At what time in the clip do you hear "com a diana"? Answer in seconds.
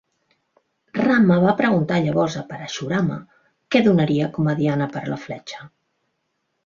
4.39-4.89